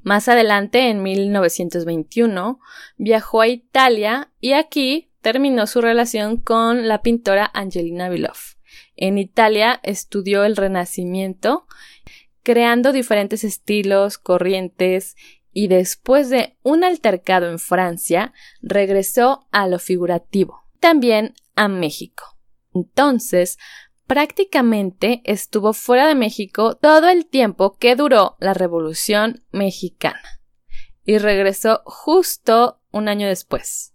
Más 0.03 0.27
adelante, 0.27 0.89
en 0.89 1.03
1921, 1.03 2.59
viajó 2.97 3.39
a 3.39 3.47
Italia 3.47 4.29
y 4.41 4.51
aquí 4.51 5.08
terminó 5.21 5.67
su 5.67 5.81
relación 5.81 6.37
con 6.37 6.87
la 6.87 7.01
pintora 7.01 7.49
Angelina 7.53 8.09
Beloff. 8.09 8.55
En 8.95 9.17
Italia 9.17 9.79
estudió 9.83 10.43
el 10.43 10.55
Renacimiento, 10.55 11.65
creando 12.43 12.91
diferentes 12.91 13.43
estilos, 13.43 14.17
corrientes, 14.17 15.15
y 15.51 15.67
después 15.67 16.29
de 16.29 16.57
un 16.63 16.83
altercado 16.83 17.49
en 17.49 17.59
Francia, 17.59 18.33
regresó 18.61 19.47
a 19.51 19.67
lo 19.67 19.79
figurativo, 19.79 20.63
también 20.79 21.33
a 21.55 21.67
México. 21.67 22.37
Entonces, 22.73 23.57
prácticamente 24.05 25.21
estuvo 25.25 25.73
fuera 25.73 26.07
de 26.07 26.15
México 26.15 26.75
todo 26.75 27.09
el 27.09 27.25
tiempo 27.25 27.77
que 27.77 27.95
duró 27.95 28.37
la 28.39 28.53
Revolución 28.53 29.43
Mexicana 29.51 30.41
y 31.03 31.17
regresó 31.17 31.81
justo 31.85 32.81
un 32.91 33.07
año 33.07 33.27
después. 33.27 33.93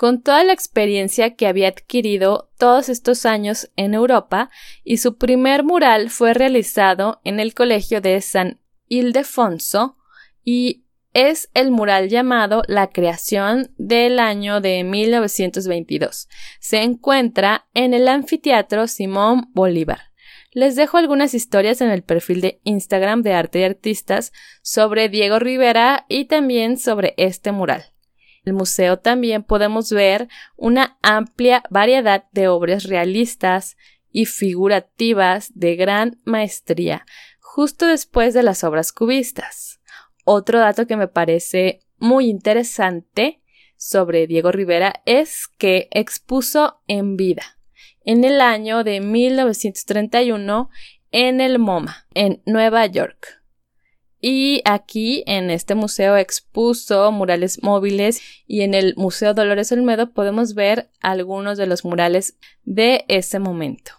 Con 0.00 0.22
toda 0.22 0.44
la 0.44 0.54
experiencia 0.54 1.34
que 1.34 1.46
había 1.46 1.68
adquirido 1.68 2.48
todos 2.56 2.88
estos 2.88 3.26
años 3.26 3.70
en 3.76 3.92
Europa, 3.92 4.48
y 4.82 4.96
su 4.96 5.18
primer 5.18 5.62
mural 5.62 6.08
fue 6.08 6.32
realizado 6.32 7.20
en 7.22 7.38
el 7.38 7.52
Colegio 7.52 8.00
de 8.00 8.18
San 8.22 8.60
Ildefonso 8.88 9.98
y 10.42 10.86
es 11.12 11.50
el 11.52 11.70
mural 11.70 12.08
llamado 12.08 12.62
La 12.66 12.86
creación 12.86 13.74
del 13.76 14.20
año 14.20 14.62
de 14.62 14.84
1922. 14.84 16.30
Se 16.60 16.80
encuentra 16.80 17.68
en 17.74 17.92
el 17.92 18.08
anfiteatro 18.08 18.86
Simón 18.86 19.50
Bolívar. 19.52 20.00
Les 20.52 20.76
dejo 20.76 20.96
algunas 20.96 21.34
historias 21.34 21.82
en 21.82 21.90
el 21.90 22.04
perfil 22.04 22.40
de 22.40 22.60
Instagram 22.64 23.20
de 23.20 23.34
Arte 23.34 23.60
y 23.60 23.64
Artistas 23.64 24.32
sobre 24.62 25.10
Diego 25.10 25.38
Rivera 25.38 26.06
y 26.08 26.24
también 26.24 26.78
sobre 26.78 27.12
este 27.18 27.52
mural 27.52 27.92
el 28.50 28.54
museo 28.56 28.98
también 28.98 29.42
podemos 29.44 29.92
ver 29.92 30.28
una 30.56 30.98
amplia 31.02 31.62
variedad 31.70 32.24
de 32.32 32.48
obras 32.48 32.84
realistas 32.84 33.76
y 34.10 34.26
figurativas 34.26 35.52
de 35.54 35.76
gran 35.76 36.20
maestría, 36.24 37.06
justo 37.38 37.86
después 37.86 38.34
de 38.34 38.42
las 38.42 38.64
obras 38.64 38.92
cubistas. 38.92 39.80
Otro 40.24 40.58
dato 40.58 40.86
que 40.86 40.96
me 40.96 41.08
parece 41.08 41.80
muy 41.98 42.28
interesante 42.28 43.40
sobre 43.76 44.26
Diego 44.26 44.52
Rivera 44.52 45.02
es 45.06 45.46
que 45.58 45.88
expuso 45.92 46.82
en 46.86 47.16
vida 47.16 47.56
en 48.04 48.24
el 48.24 48.40
año 48.40 48.82
de 48.82 49.00
1931 49.00 50.70
en 51.12 51.40
el 51.40 51.58
MoMA, 51.58 52.06
en 52.14 52.42
Nueva 52.46 52.86
York. 52.86 53.39
Y 54.20 54.60
aquí 54.66 55.24
en 55.26 55.50
este 55.50 55.74
museo 55.74 56.16
expuso 56.16 57.10
murales 57.10 57.62
móviles 57.62 58.20
y 58.46 58.60
en 58.62 58.74
el 58.74 58.94
Museo 58.96 59.32
Dolores 59.32 59.72
Olmedo 59.72 60.12
podemos 60.12 60.54
ver 60.54 60.90
algunos 61.00 61.56
de 61.56 61.66
los 61.66 61.84
murales 61.86 62.36
de 62.62 63.06
ese 63.08 63.38
momento. 63.38 63.92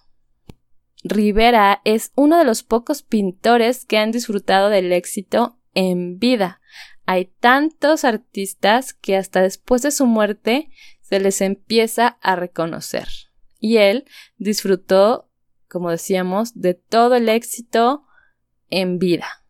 Rivera 1.04 1.82
es 1.86 2.12
uno 2.16 2.38
de 2.38 2.46
los 2.46 2.62
pocos 2.62 3.02
pintores 3.02 3.86
que 3.86 3.98
han 3.98 4.12
disfrutado 4.12 4.70
del 4.70 4.92
éxito 4.92 5.58
en 5.74 6.20
vida. 6.20 6.62
Hay 7.08 7.26
tantos 7.40 8.04
artistas 8.04 8.94
que 8.94 9.18
hasta 9.18 9.42
después 9.42 9.82
de 9.82 9.90
su 9.90 10.06
muerte 10.06 10.70
se 11.02 11.20
les 11.20 11.42
empieza 11.42 12.20
a 12.22 12.36
reconocer. 12.36 13.08
Y 13.60 13.78
él 13.78 14.06
disfrutó, 14.38 15.32
como 15.68 15.90
decíamos, 15.90 16.54
de 16.54 16.76
todo 16.76 17.16
el 17.16 17.28
éxito 17.28 18.04
en 18.70 19.00
vida 19.00 19.41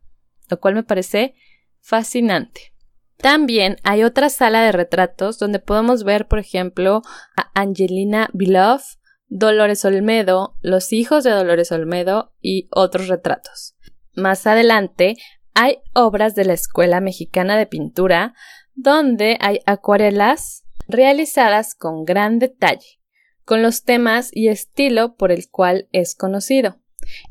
lo 0.51 0.59
cual 0.59 0.75
me 0.75 0.83
parece 0.83 1.33
fascinante. 1.79 2.73
También 3.17 3.77
hay 3.83 4.03
otra 4.03 4.29
sala 4.29 4.61
de 4.63 4.71
retratos 4.71 5.39
donde 5.39 5.59
podemos 5.59 6.03
ver, 6.03 6.27
por 6.27 6.39
ejemplo, 6.39 7.01
a 7.35 7.51
Angelina 7.59 8.29
Beloff, 8.33 8.95
Dolores 9.27 9.85
Olmedo, 9.85 10.57
los 10.61 10.91
hijos 10.91 11.23
de 11.23 11.31
Dolores 11.31 11.71
Olmedo 11.71 12.33
y 12.41 12.67
otros 12.71 13.07
retratos. 13.07 13.75
Más 14.13 14.45
adelante 14.45 15.15
hay 15.53 15.77
obras 15.93 16.35
de 16.35 16.45
la 16.45 16.53
Escuela 16.53 16.99
Mexicana 16.99 17.57
de 17.57 17.67
Pintura 17.67 18.33
donde 18.73 19.37
hay 19.39 19.59
acuarelas 19.65 20.65
realizadas 20.87 21.75
con 21.75 22.03
gran 22.03 22.39
detalle, 22.39 22.99
con 23.45 23.61
los 23.61 23.83
temas 23.83 24.29
y 24.33 24.49
estilo 24.49 25.15
por 25.15 25.31
el 25.31 25.49
cual 25.49 25.87
es 25.91 26.15
conocido. 26.15 26.80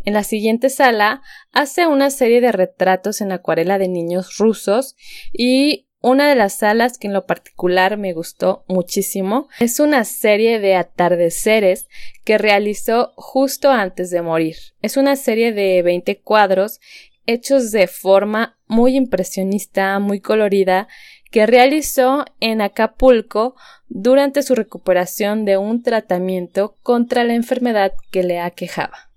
En 0.05 0.15
la 0.15 0.25
siguiente 0.25 0.71
sala 0.71 1.23
hace 1.53 1.87
una 1.87 2.11
serie 2.11 2.41
de 2.41 2.53
retratos 2.53 3.21
en 3.21 3.33
acuarela 3.33 3.79
de 3.79 3.89
niños 3.89 4.37
rusos 4.39 4.97
y 5.33 5.87
una 6.03 6.31
de 6.31 6.35
las 6.35 6.55
salas 6.55 6.97
que 6.97 7.09
en 7.09 7.13
lo 7.13 7.27
particular 7.27 7.99
me 7.99 8.15
gustó 8.15 8.65
muchísimo 8.69 9.49
es 9.59 9.81
una 9.81 10.05
serie 10.05 10.59
de 10.59 10.75
atardeceres 10.75 11.89
que 12.25 12.39
realizó 12.39 13.13
justo 13.17 13.71
antes 13.71 14.11
de 14.11 14.23
morir. 14.23 14.57
Es 14.81 14.97
una 14.97 15.17
serie 15.17 15.53
de 15.53 15.83
20 15.83 16.21
cuadros 16.21 16.81
hechos 17.27 17.71
de 17.71 17.87
forma 17.87 18.59
muy 18.67 18.97
impresionista, 18.97 19.99
muy 19.99 20.21
colorida, 20.21 20.89
que 21.31 21.47
realizó 21.47 22.25
en 22.41 22.61
Acapulco 22.61 23.55
durante 23.89 24.43
su 24.43 24.55
recuperación 24.55 25.45
de 25.45 25.59
un 25.59 25.83
tratamiento 25.83 26.77
contra 26.83 27.25
la 27.25 27.35
enfermedad 27.35 27.93
que 28.11 28.23
le 28.23 28.41
aquejaba. 28.41 29.10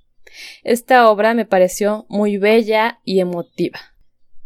Esta 0.63 1.09
obra 1.09 1.33
me 1.33 1.45
pareció 1.45 2.05
muy 2.09 2.37
bella 2.37 2.99
y 3.03 3.19
emotiva. 3.19 3.79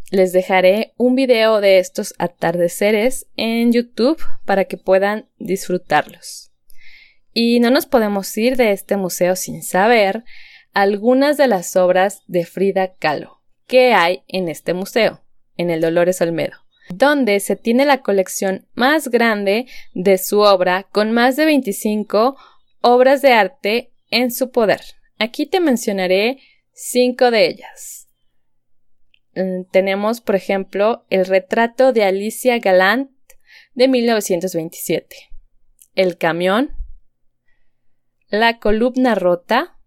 Les 0.10 0.32
dejaré 0.32 0.94
un 0.98 1.16
video 1.16 1.60
de 1.60 1.80
estos 1.80 2.14
atardeceres 2.18 3.28
en 3.36 3.74
YouTube 3.74 4.22
para 4.46 4.66
que 4.66 4.78
puedan 4.78 5.28
disfrutarlos. 5.38 6.52
Y 7.34 7.60
no 7.60 7.70
nos 7.70 7.86
podemos 7.86 8.36
ir 8.38 8.56
de 8.56 8.72
este 8.72 8.96
museo 8.96 9.36
sin 9.36 9.64
saber 9.64 10.24
algunas 10.74 11.38
de 11.38 11.48
las 11.48 11.76
obras 11.76 12.24
de 12.28 12.46
Frida 12.46 12.94
Kahlo 12.94 13.38
que 13.68 13.94
hay 13.94 14.24
en 14.28 14.48
este 14.48 14.74
museo, 14.74 15.22
en 15.58 15.70
el 15.70 15.82
Dolores 15.82 16.22
Olmedo, 16.22 16.56
donde 16.90 17.40
se 17.40 17.56
tiene 17.56 17.86
la 17.86 18.02
colección 18.02 18.66
más 18.76 19.10
grande 19.10 19.68
de 19.94 20.18
su 20.18 20.40
obra 20.40 20.84
con 20.84 21.12
más 21.12 21.36
de 21.36 21.46
25 21.46 22.38
obras 22.82 23.22
de 23.22 23.34
arte 23.34 23.92
en 24.10 24.32
su 24.32 24.52
poder. 24.52 24.82
Aquí 25.20 25.46
te 25.46 25.60
mencionaré 25.60 26.40
cinco 26.74 27.32
de 27.32 27.48
ellas. 27.48 28.08
Mm, 29.36 29.64
tenemos, 29.72 30.22
por 30.22 30.36
ejemplo, 30.36 31.06
el 31.10 31.26
retrato 31.26 31.94
de 31.94 32.04
Alicia 32.04 32.60
Galant 32.60 33.12
de 33.74 33.88
1927, 33.88 35.16
el 35.96 36.18
camión, 36.18 36.72
la 38.30 38.60
columna 38.60 39.16
rota, 39.16 39.78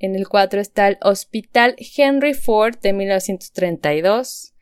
en 0.00 0.16
el 0.16 0.28
4 0.28 0.60
está 0.60 0.88
el 0.88 0.98
Hospital 1.02 1.76
Henry 1.78 2.32
Ford 2.32 2.78
de 2.80 2.94
1932. 2.94 4.54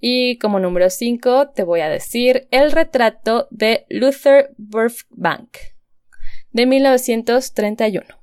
Y 0.00 0.38
como 0.38 0.58
número 0.58 0.90
5 0.90 1.50
te 1.50 1.62
voy 1.62 1.80
a 1.80 1.88
decir 1.88 2.48
el 2.50 2.72
retrato 2.72 3.46
de 3.50 3.86
Luther 3.88 4.50
Burbank 4.58 5.56
de 6.50 6.66
1931. 6.66 8.19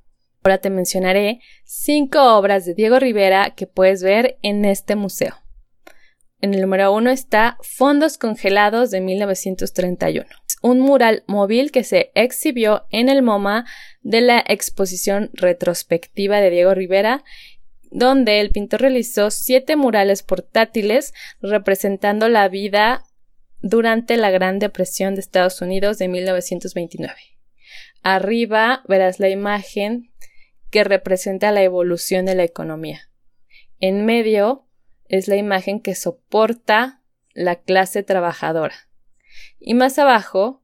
Ahora 0.48 0.62
te 0.62 0.70
mencionaré 0.70 1.40
cinco 1.64 2.34
obras 2.38 2.64
de 2.64 2.72
Diego 2.72 2.98
Rivera 2.98 3.50
que 3.54 3.66
puedes 3.66 4.02
ver 4.02 4.38
en 4.40 4.64
este 4.64 4.96
museo. 4.96 5.34
En 6.40 6.54
el 6.54 6.62
número 6.62 6.90
uno 6.90 7.10
está 7.10 7.58
Fondos 7.60 8.16
Congelados 8.16 8.90
de 8.90 9.02
1931, 9.02 10.26
un 10.62 10.80
mural 10.80 11.22
móvil 11.26 11.70
que 11.70 11.84
se 11.84 12.12
exhibió 12.14 12.86
en 12.88 13.10
el 13.10 13.20
MoMA 13.20 13.66
de 14.00 14.22
la 14.22 14.42
exposición 14.48 15.28
retrospectiva 15.34 16.40
de 16.40 16.48
Diego 16.48 16.72
Rivera, 16.72 17.24
donde 17.90 18.40
el 18.40 18.48
pintor 18.48 18.80
realizó 18.80 19.30
siete 19.30 19.76
murales 19.76 20.22
portátiles 20.22 21.12
representando 21.42 22.30
la 22.30 22.48
vida 22.48 23.04
durante 23.60 24.16
la 24.16 24.30
Gran 24.30 24.60
Depresión 24.60 25.14
de 25.14 25.20
Estados 25.20 25.60
Unidos 25.60 25.98
de 25.98 26.08
1929. 26.08 27.14
Arriba 28.02 28.82
verás 28.88 29.20
la 29.20 29.28
imagen 29.28 30.10
que 30.70 30.84
representa 30.84 31.52
la 31.52 31.62
evolución 31.62 32.26
de 32.26 32.34
la 32.34 32.44
economía. 32.44 33.10
En 33.80 34.04
medio 34.04 34.66
es 35.08 35.28
la 35.28 35.36
imagen 35.36 35.80
que 35.80 35.94
soporta 35.94 37.02
la 37.32 37.56
clase 37.56 38.02
trabajadora. 38.02 38.88
Y 39.58 39.74
más 39.74 39.98
abajo 39.98 40.62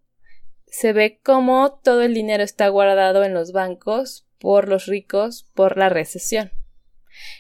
se 0.67 0.93
ve 0.93 1.21
cómo 1.23 1.81
todo 1.83 2.03
el 2.03 2.15
dinero 2.15 2.43
está 2.43 2.69
guardado 2.69 3.25
en 3.25 3.33
los 3.35 3.53
bancos 3.53 4.27
por 4.39 4.69
los 4.69 4.87
ricos 4.87 5.51
por 5.55 5.79
la 5.79 5.89
recesión. 5.89 6.51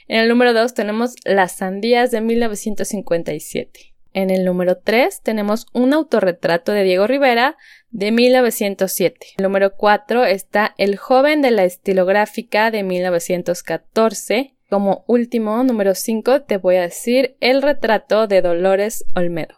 En 0.06 0.20
el 0.20 0.28
número 0.28 0.54
2 0.54 0.72
tenemos 0.74 1.16
las 1.24 1.56
sandías 1.56 2.10
de 2.10 2.20
1957. 2.20 3.93
En 4.14 4.30
el 4.30 4.44
número 4.44 4.78
3 4.78 5.22
tenemos 5.22 5.66
un 5.72 5.92
autorretrato 5.92 6.70
de 6.70 6.84
Diego 6.84 7.08
Rivera 7.08 7.56
de 7.90 8.12
1907. 8.12 9.26
En 9.30 9.34
el 9.38 9.42
número 9.42 9.74
4 9.74 10.24
está 10.24 10.72
El 10.78 10.96
joven 10.96 11.42
de 11.42 11.50
la 11.50 11.64
estilográfica 11.64 12.70
de 12.70 12.84
1914. 12.84 14.54
Como 14.70 15.04
último, 15.08 15.64
número 15.64 15.96
5, 15.96 16.42
te 16.42 16.58
voy 16.58 16.76
a 16.76 16.82
decir 16.82 17.36
el 17.40 17.60
retrato 17.60 18.28
de 18.28 18.40
Dolores 18.40 19.04
Olmedo. 19.16 19.56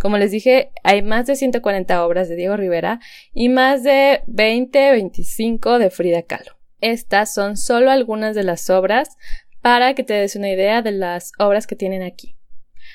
Como 0.00 0.18
les 0.18 0.32
dije, 0.32 0.72
hay 0.82 1.02
más 1.02 1.26
de 1.26 1.36
140 1.36 2.04
obras 2.04 2.28
de 2.28 2.34
Diego 2.34 2.56
Rivera 2.56 2.98
y 3.32 3.48
más 3.48 3.84
de 3.84 4.22
20, 4.26 4.90
25 4.90 5.78
de 5.78 5.90
Frida 5.90 6.22
Kahlo. 6.22 6.56
Estas 6.80 7.32
son 7.32 7.56
solo 7.56 7.92
algunas 7.92 8.34
de 8.34 8.42
las 8.42 8.68
obras 8.70 9.16
para 9.62 9.94
que 9.94 10.02
te 10.02 10.14
des 10.14 10.34
una 10.34 10.50
idea 10.50 10.82
de 10.82 10.90
las 10.90 11.30
obras 11.38 11.68
que 11.68 11.76
tienen 11.76 12.02
aquí. 12.02 12.34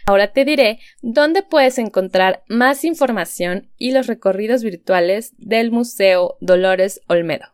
Ahora 0.09 0.33
te 0.33 0.43
diré 0.43 0.79
dónde 1.03 1.43
puedes 1.43 1.77
encontrar 1.77 2.43
más 2.47 2.83
información 2.83 3.69
y 3.77 3.91
los 3.91 4.07
recorridos 4.07 4.63
virtuales 4.63 5.35
del 5.37 5.69
Museo 5.69 6.35
Dolores 6.41 7.01
Olmedo. 7.07 7.45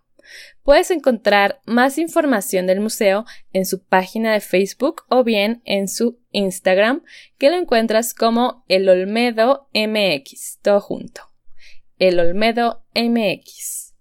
Puedes 0.63 0.89
encontrar 0.89 1.59
más 1.65 1.97
información 1.97 2.65
del 2.65 2.79
museo 2.79 3.25
en 3.51 3.65
su 3.65 3.83
página 3.83 4.31
de 4.31 4.39
Facebook 4.39 5.03
o 5.09 5.25
bien 5.25 5.63
en 5.65 5.89
su 5.89 6.17
Instagram, 6.31 7.03
que 7.37 7.49
lo 7.49 7.57
encuentras 7.57 8.13
como 8.13 8.63
El 8.69 8.87
Olmedo 8.87 9.67
MX, 9.73 10.59
todo 10.61 10.79
junto. 10.79 11.23
El 11.99 12.21
Olmedo 12.21 12.85
MX. 12.95 13.95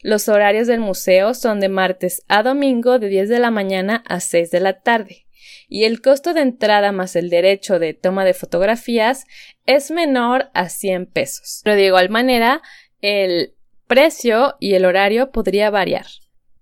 Los 0.00 0.28
horarios 0.28 0.66
del 0.66 0.80
museo 0.80 1.32
son 1.32 1.60
de 1.60 1.68
martes 1.68 2.24
a 2.26 2.42
domingo 2.42 2.98
de 2.98 3.06
10 3.06 3.28
de 3.28 3.38
la 3.38 3.52
mañana 3.52 4.02
a 4.08 4.18
6 4.18 4.50
de 4.50 4.58
la 4.58 4.80
tarde 4.80 5.26
y 5.68 5.84
el 5.84 6.00
costo 6.00 6.34
de 6.34 6.42
entrada 6.42 6.92
más 6.92 7.16
el 7.16 7.30
derecho 7.30 7.78
de 7.78 7.94
toma 7.94 8.24
de 8.24 8.34
fotografías 8.34 9.26
es 9.66 9.90
menor 9.90 10.50
a 10.54 10.68
100 10.68 11.06
pesos. 11.06 11.60
Pero 11.64 11.76
de 11.76 11.86
igual 11.86 12.10
manera, 12.10 12.62
el 13.00 13.54
precio 13.86 14.56
y 14.60 14.74
el 14.74 14.84
horario 14.84 15.30
podría 15.30 15.70
variar. 15.70 16.06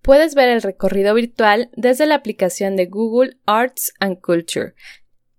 Puedes 0.03 0.35
ver 0.35 0.49
el 0.49 0.63
recorrido 0.63 1.15
virtual 1.15 1.71
desde 1.77 2.07
la 2.07 2.15
aplicación 2.15 2.77
de 2.77 2.87
Google 2.87 3.37
Arts 3.45 3.93
and 4.01 4.21
Culture. 4.21 4.75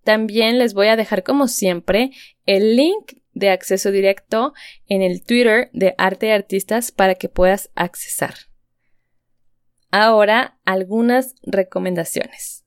También 0.03 0.59
les 0.59 0.73
voy 0.73 0.87
a 0.87 0.95
dejar 0.95 1.23
como 1.23 1.47
siempre 1.47 2.11
el 2.45 2.75
link 2.75 3.13
de 3.33 3.49
acceso 3.49 3.91
directo 3.91 4.53
en 4.87 5.01
el 5.01 5.23
Twitter 5.23 5.69
de 5.73 5.95
Arte 5.97 6.27
y 6.27 6.31
Artistas 6.31 6.91
para 6.91 7.15
que 7.15 7.29
puedas 7.29 7.71
accesar. 7.75 8.35
Ahora 9.91 10.59
algunas 10.65 11.33
recomendaciones. 11.41 12.65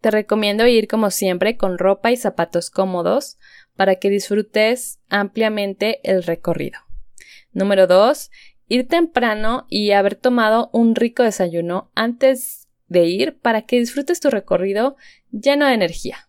Te 0.00 0.10
recomiendo 0.10 0.66
ir 0.66 0.88
como 0.88 1.10
siempre 1.10 1.56
con 1.56 1.78
ropa 1.78 2.10
y 2.10 2.16
zapatos 2.16 2.70
cómodos 2.70 3.38
para 3.76 3.96
que 3.96 4.10
disfrutes 4.10 4.98
ampliamente 5.08 6.00
el 6.02 6.22
recorrido. 6.22 6.80
Número 7.52 7.86
2. 7.86 8.30
Ir 8.68 8.88
temprano 8.88 9.66
y 9.68 9.90
haber 9.92 10.14
tomado 10.14 10.70
un 10.72 10.94
rico 10.94 11.22
desayuno 11.22 11.90
antes 11.94 12.68
de 12.86 13.04
ir 13.04 13.38
para 13.38 13.62
que 13.62 13.78
disfrutes 13.78 14.20
tu 14.20 14.30
recorrido 14.30 14.96
lleno 15.30 15.66
de 15.66 15.74
energía. 15.74 16.28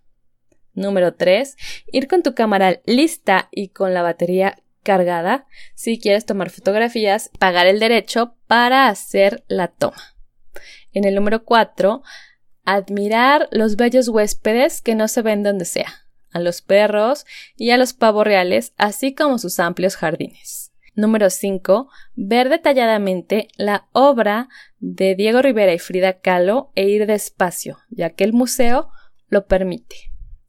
Número 0.74 1.14
3. 1.14 1.56
Ir 1.92 2.08
con 2.08 2.24
tu 2.24 2.34
cámara 2.34 2.82
lista 2.86 3.48
y 3.52 3.70
con 3.70 3.94
la 3.94 4.02
batería 4.02 4.58
cargada 4.84 5.46
si 5.76 6.00
quieres 6.00 6.26
tomar 6.26 6.50
fotografías, 6.50 7.30
pagar 7.40 7.68
el 7.68 7.80
derecho 7.80 8.36
para 8.48 8.88
hacer 8.88 9.44
la 9.48 9.68
toma. 9.70 10.16
En 10.94 11.06
el 11.06 11.16
número 11.16 11.46
4, 11.46 12.02
admirar 12.76 13.50
los 13.52 13.76
bellos 13.76 14.08
huéspedes 14.08 14.82
que 14.82 14.96
no 14.96 15.08
se 15.08 15.22
ven 15.22 15.44
donde 15.44 15.66
sea, 15.66 16.06
a 16.32 16.40
los 16.40 16.62
perros 16.62 17.26
y 17.58 17.72
a 17.72 17.78
los 17.78 17.94
pavos 17.94 18.26
reales, 18.26 18.74
así 18.78 19.14
como 19.14 19.38
sus 19.38 19.60
amplios 19.60 19.96
jardines. 19.98 20.72
Número 20.96 21.30
5. 21.30 21.90
Ver 22.16 22.50
detalladamente 22.50 23.48
la 23.58 23.88
obra 23.92 24.50
de 24.80 25.16
Diego 25.16 25.42
Rivera 25.42 25.74
y 25.74 25.80
Frida 25.80 26.20
Kahlo 26.20 26.72
e 26.76 26.88
ir 26.88 27.08
despacio, 27.08 27.80
ya 27.90 28.12
que 28.12 28.24
el 28.24 28.34
museo 28.34 28.90
lo 29.28 29.48
permite. 29.48 29.96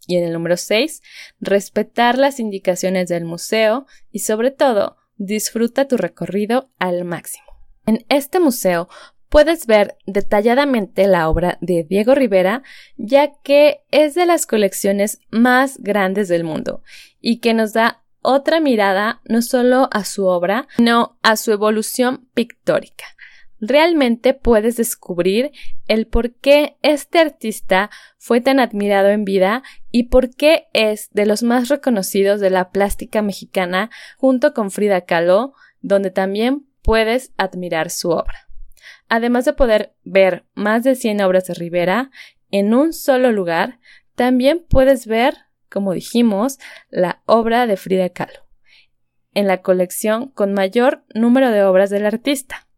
Y 0.06 0.16
en 0.16 0.24
el 0.24 0.32
número 0.32 0.56
6. 0.56 1.02
Respetar 1.40 2.18
las 2.18 2.40
indicaciones 2.40 3.08
del 3.08 3.24
museo 3.24 3.87
y 4.11 4.20
sobre 4.20 4.50
todo 4.50 4.96
disfruta 5.16 5.87
tu 5.87 5.96
recorrido 5.96 6.70
al 6.78 7.04
máximo. 7.04 7.46
En 7.87 8.04
este 8.08 8.40
museo 8.40 8.88
puedes 9.32 9.66
ver 9.66 9.96
detalladamente 10.04 11.06
la 11.06 11.30
obra 11.30 11.56
de 11.62 11.84
Diego 11.88 12.14
Rivera, 12.14 12.62
ya 12.98 13.32
que 13.42 13.80
es 13.90 14.14
de 14.14 14.26
las 14.26 14.44
colecciones 14.44 15.20
más 15.30 15.78
grandes 15.78 16.28
del 16.28 16.44
mundo 16.44 16.82
y 17.18 17.38
que 17.38 17.54
nos 17.54 17.72
da 17.72 18.02
otra 18.20 18.60
mirada 18.60 19.22
no 19.24 19.40
solo 19.40 19.88
a 19.90 20.04
su 20.04 20.26
obra, 20.26 20.68
sino 20.76 21.16
a 21.22 21.36
su 21.36 21.50
evolución 21.50 22.28
pictórica. 22.34 23.06
Realmente 23.58 24.34
puedes 24.34 24.76
descubrir 24.76 25.50
el 25.88 26.06
por 26.06 26.34
qué 26.34 26.76
este 26.82 27.18
artista 27.18 27.88
fue 28.18 28.42
tan 28.42 28.60
admirado 28.60 29.08
en 29.08 29.24
vida 29.24 29.62
y 29.90 30.04
por 30.04 30.28
qué 30.28 30.66
es 30.74 31.08
de 31.12 31.24
los 31.24 31.42
más 31.42 31.70
reconocidos 31.70 32.38
de 32.38 32.50
la 32.50 32.70
plástica 32.70 33.22
mexicana 33.22 33.88
junto 34.18 34.52
con 34.52 34.70
Frida 34.70 35.06
Kahlo, 35.06 35.54
donde 35.80 36.10
también 36.10 36.66
puedes 36.82 37.32
admirar 37.38 37.88
su 37.88 38.10
obra. 38.10 38.51
Además 39.08 39.44
de 39.44 39.52
poder 39.52 39.94
ver 40.04 40.44
más 40.54 40.84
de 40.84 40.94
100 40.94 41.20
obras 41.22 41.46
de 41.46 41.54
Rivera 41.54 42.10
en 42.50 42.74
un 42.74 42.92
solo 42.92 43.32
lugar, 43.32 43.78
también 44.14 44.64
puedes 44.68 45.06
ver 45.06 45.34
como 45.72 45.94
dijimos, 45.94 46.58
la 46.90 47.22
obra 47.26 47.66
de 47.66 47.76
Frida 47.76 48.10
Kahlo, 48.10 48.46
en 49.34 49.46
la 49.46 49.62
colección 49.62 50.28
con 50.28 50.52
mayor 50.52 51.02
número 51.14 51.50
de 51.50 51.64
obras 51.64 51.90
del 51.90 52.04
artista. 52.04 52.68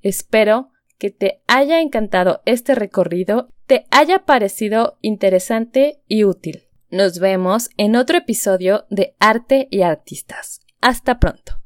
Espero 0.00 0.70
que 0.96 1.10
te 1.10 1.42
haya 1.48 1.80
encantado 1.80 2.40
este 2.46 2.74
recorrido, 2.74 3.52
te 3.66 3.84
haya 3.90 4.20
parecido 4.20 4.98
interesante 5.02 6.02
y 6.06 6.24
útil. 6.24 6.68
Nos 6.90 7.18
vemos 7.18 7.70
en 7.76 7.96
otro 7.96 8.18
episodio 8.18 8.86
de 8.90 9.14
Arte 9.18 9.68
y 9.70 9.82
Artistas. 9.82 10.60
Hasta 10.80 11.18
pronto. 11.18 11.59